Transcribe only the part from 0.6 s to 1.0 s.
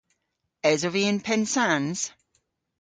Esov